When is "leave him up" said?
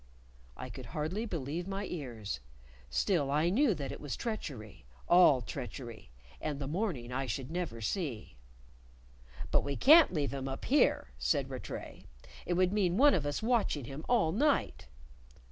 10.11-10.65